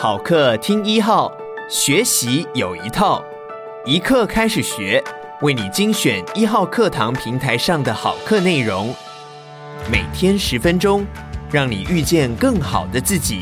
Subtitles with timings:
[0.00, 1.28] 好课听一号，
[1.68, 3.20] 学习有一套，
[3.84, 5.02] 一课开始学，
[5.40, 8.94] 为你精选一号课堂平台上的好课内容，
[9.90, 11.04] 每天十分钟，
[11.50, 13.40] 让你遇见更好的自己。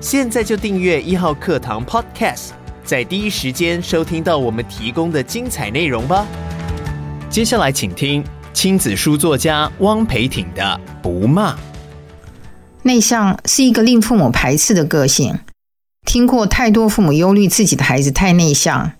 [0.00, 2.50] 现在就订阅一号课堂 Podcast，
[2.84, 6.24] 在第一时间收听到我们提供的精彩内容吧。
[7.28, 8.22] 接下来请听
[8.52, 10.62] 亲子书作家汪培挺的
[11.02, 11.52] 《不骂》。
[12.84, 15.36] 内向是一个令父母排斥的个性。
[16.04, 18.92] 听过太多父母忧虑自己的孩子太内向。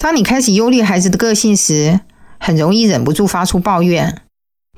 [0.00, 2.00] 当你开始忧虑孩子的个性时，
[2.38, 4.22] 很容易忍不住发出抱怨。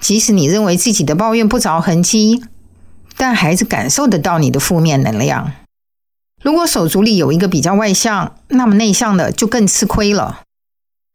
[0.00, 2.44] 即使你认为自己的抱怨不着痕迹，
[3.16, 5.52] 但孩子感受得到你的负面能量。
[6.40, 10.42] 如果手足里有一个比较外向，那么内向的就更吃亏了。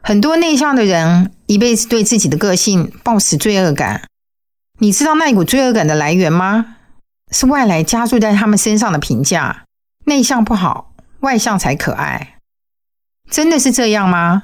[0.04, 4.10] 很多内向的人一辈子对自己的个性抱持罪恶感。
[4.80, 6.76] 你知道那股罪恶感的来源吗？
[7.32, 9.64] 是外来加注在他们身上的评价：
[10.06, 12.38] 内向不好，外向才可爱。
[13.30, 14.44] 真的是这样吗？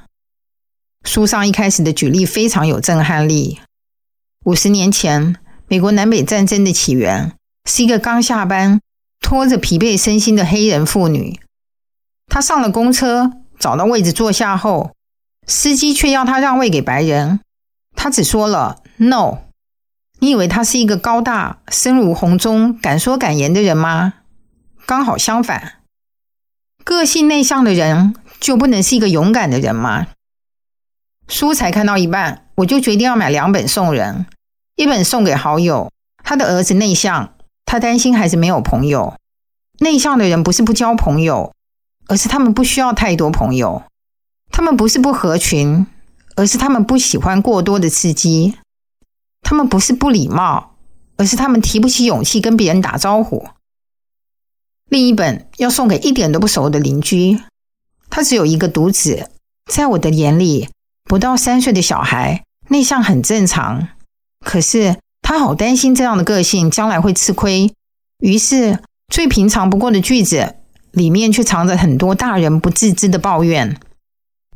[1.04, 3.60] 书上一开始的举例非常有震撼力。
[4.46, 5.36] 五十年前，
[5.68, 7.34] 美国南北战争的起源
[7.66, 8.80] 是一个刚下班、
[9.20, 11.40] 拖着疲惫身心的黑人妇女。
[12.28, 14.94] 她上了公车，找到位置坐下后，
[15.46, 17.42] 司机却要她让位给白人。
[17.96, 19.40] 她只说了 “no”。
[20.20, 24.14] 你以为她是一个高大、声如洪钟、敢说敢言的人吗？
[24.90, 25.84] 刚好相反，
[26.84, 30.08] 个性内向的人就不能是一个勇敢的人吗？
[31.28, 34.26] 书才看到一半，我就决定要买两本送人，
[34.78, 35.92] 一本送给好友，
[36.24, 39.16] 他的儿子内向，他担心孩子没有朋友。
[39.78, 41.54] 内向的人不是不交朋友，
[42.08, 43.84] 而是他们不需要太多朋友。
[44.52, 45.86] 他们不是不合群，
[46.36, 48.58] 而是他们不喜欢过多的刺激。
[49.44, 50.78] 他们不是不礼貌，
[51.18, 53.50] 而是他们提不起勇气跟别人打招呼。
[54.90, 57.40] 另一本要送给一点都不熟的邻居，
[58.10, 59.30] 他只有一个独子，
[59.72, 60.70] 在我的眼里，
[61.04, 63.90] 不到三岁的小孩内向很正常。
[64.44, 67.72] 可是他好担心这样的个性将来会吃亏，
[68.20, 68.80] 于是
[69.14, 70.56] 最平常不过的句子
[70.92, 73.80] 里面却藏着很多大人不自知的抱怨。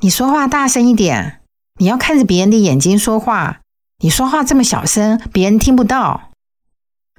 [0.02, 1.42] 你说话大声一点，
[1.80, 3.60] 你要看着别人的眼睛说话。
[4.00, 6.32] 你说话这么小声，别人听不到。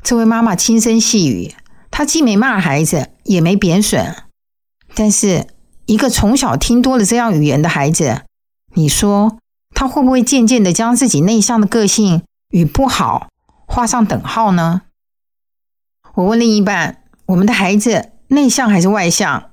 [0.02, 1.54] 这位妈妈轻声细语，
[1.96, 4.16] 他既没骂孩子，也没贬损。
[4.96, 5.46] 但是，
[5.86, 8.22] 一个从小听多了这样语言的孩子，
[8.72, 9.38] 你说
[9.72, 13.28] 他会不会渐渐的将自己内向的个性与不好
[13.64, 14.82] 画上等号呢？
[16.14, 19.52] 我问另一半：“我们的孩子内向还是外向？”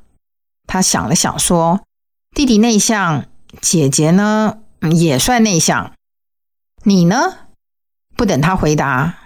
[0.66, 1.82] 他想了想说
[2.34, 3.26] ：“弟弟内向，
[3.62, 4.58] 姐姐呢，
[4.92, 5.94] 也算内向。”
[6.86, 7.50] 你呢？
[8.16, 9.18] 不等他回答，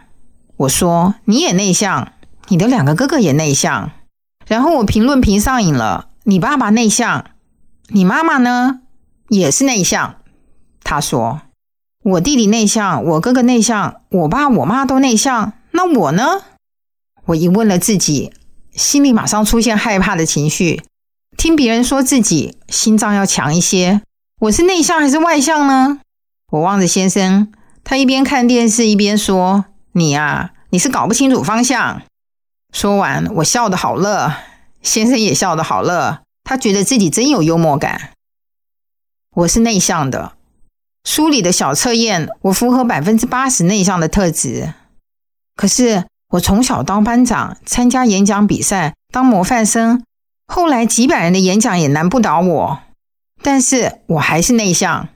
[0.58, 2.12] 我说你也内向，
[2.48, 3.92] 你的两个哥哥也内向。
[4.48, 7.26] 然后我评论评上瘾了，你爸爸内向，
[7.88, 8.82] 你妈妈呢？
[9.30, 10.18] 也是内向。
[10.84, 11.42] 他说
[12.04, 16.42] 我弟弟内向，我哥哥内向，我爸我妈都内向，那我呢？
[17.26, 18.32] 我一问了自己，
[18.74, 20.84] 心里马上出现害怕的情绪。
[21.36, 24.02] 听别人说自己心脏要强一些，
[24.42, 26.00] 我是内向还是外向呢？
[26.52, 27.52] 我望着先生，
[27.84, 32.04] 他一边看电视一边说：“你呀，你是搞不清楚方向。”
[32.74, 34.34] 说完，我笑得好乐，
[34.82, 38.12] 先生也笑得好乐，他觉得自己真有幽默感。
[39.36, 40.34] 我是内向的，
[41.04, 44.74] 书里的小测验，我符合百分之八十内向的特质。
[45.56, 50.04] 可是我从小当班长，参加演讲比赛，当模范生，
[50.48, 52.80] 后来几百人的演讲也难不倒我，
[53.42, 55.08] 但是我还是内向。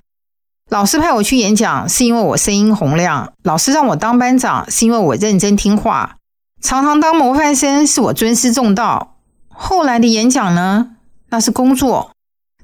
[0.70, 6.18] 老师派我去演讲，是因为我声音洪亮；老师让我当班长，是因为我认真听话；
[6.62, 9.18] 常常当模范生，是我尊师重道。
[9.48, 10.98] 后来的演讲呢？
[11.30, 12.12] 那是工作，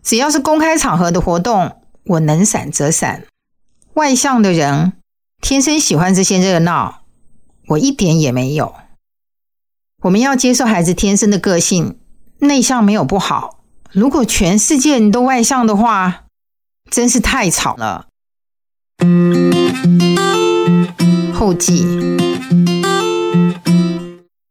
[0.02, 3.26] 只要是公开场合的活动，我能闪则闪。
[3.94, 4.94] 外向的人
[5.42, 7.04] 天生喜欢这些热闹，
[7.68, 8.76] 我一点也没有。
[10.02, 11.98] 我们要接受孩子天生的个性，
[12.40, 13.60] 内向没有不好。
[13.92, 16.24] 如果全世界人都外向的话，
[16.92, 18.08] 真是太吵了。
[21.34, 21.86] 后记，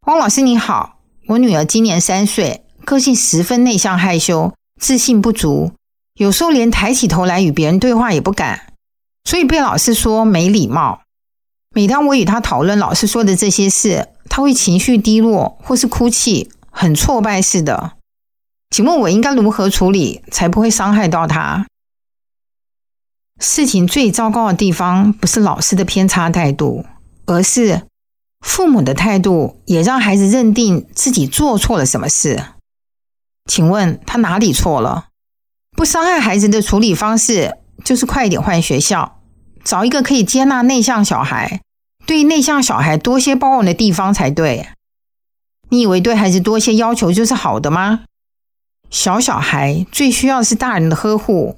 [0.06, 0.98] 汪老师你好，
[1.28, 5.72] 我女儿今年三岁，个性十分内向害羞，自信不足，
[6.16, 8.74] 有时候连抬起头来与别人对话也不敢，
[9.24, 11.00] 所以被老师说没礼貌。
[11.74, 17.92] 每当我与她讨论老师说的这些事，她会情绪低落或是哭泣，很挫败似的。
[18.68, 21.64] 请问我应该如何处理，才不会伤害到她？
[23.40, 26.84] 事情最糟糕的地方，不是老师的偏差态度，
[27.24, 27.84] 而是
[28.44, 32.44] 父母的态度，也让孩子认定自己做错了什么事。
[33.46, 35.06] 请问他哪里错了？
[35.74, 39.22] 不伤害孩子的处理方式就是快一点换学校，
[39.64, 41.62] 找一个可以接纳内向小孩、
[42.06, 44.68] 对内向小孩多些包容的地方才对。
[45.70, 48.04] 你以为对孩子多些要求就是好的吗？
[48.90, 51.56] 小小孩最需要的是大人的呵护，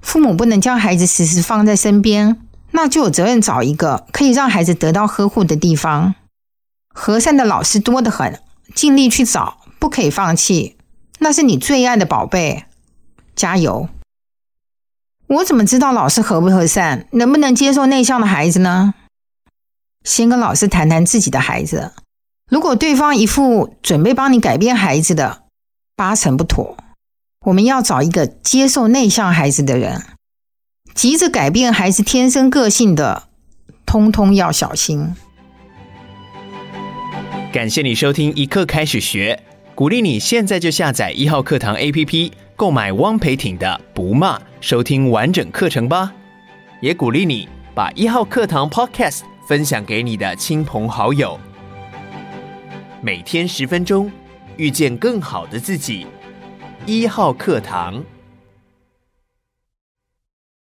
[0.00, 2.40] 父母不能将孩子时时放在身边，
[2.76, 6.16] 那就有责任找一个可以让孩子得到呵护的地方。
[6.88, 8.40] 和善的老师多得很，
[8.74, 10.76] 尽力去找，不可以放弃。
[11.20, 12.64] 那是你最爱的宝贝，
[13.36, 13.88] 加油！
[15.28, 18.94] 我怎么知道老师和不和善，能不能接受内向的孩子呢？
[20.02, 21.92] 先跟老师谈谈自己的孩子，
[22.50, 25.44] 如果对方一副准备帮你改变孩子的，
[25.94, 26.76] 八成不妥。
[27.46, 30.02] 我们要找一个接受内向孩子的人，
[30.94, 33.24] 急着改变孩子天生个性的，
[33.84, 35.12] 通通要小心。
[37.52, 39.42] 感谢你收听一课开始学，
[39.74, 46.12] 鼓励你现在就下载一号课堂 APP，购买汪培挺的《不骂》，收听完整课程吧。
[46.80, 51.38] 也鼓励你把一号课堂 Podcast 分享给你的亲朋好友。
[53.00, 54.10] 每天十分钟，
[54.56, 56.06] 遇见更好的自己。
[56.86, 58.02] 一号课堂。